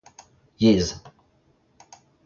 [0.63, 0.91] yezh